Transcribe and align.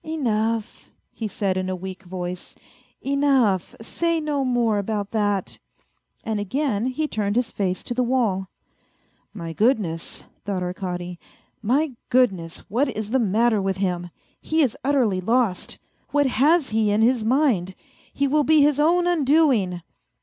"Enough," 0.17 0.89
he 1.13 1.27
said 1.27 1.57
in 1.57 1.69
a 1.69 1.75
weak 1.75 2.01
voice," 2.01 2.55
enough! 3.05 3.75
Say 3.83 4.19
no 4.19 4.43
more 4.43 4.79
about 4.79 5.11
that!" 5.11 5.59
And 6.25 6.39
again 6.39 6.87
he 6.87 7.07
turned 7.07 7.35
his 7.35 7.51
face 7.51 7.83
to 7.83 7.93
the 7.93 8.01
wall." 8.01 8.49
My 9.41 9.53
goodness!" 9.53 10.23
thought 10.43 10.63
Arkady," 10.63 11.19
my 11.71 11.91
goodness! 12.09 12.63
What 12.67 12.87
is 12.97 13.11
the 13.11 13.19
matter 13.19 13.61
with 13.61 13.77
him? 13.77 14.09
He 14.41 14.63
is 14.63 14.75
utterly 14.83 15.21
lost. 15.21 15.77
What 16.09 16.25
has 16.25 16.69
he 16.69 16.89
in 16.89 17.03
his 17.03 17.23
mind! 17.23 17.75
He 18.11 18.27
will 18.27 18.43
be 18.43 18.63
his 18.63 18.79
own 18.79 19.05
undoing." 19.05 19.81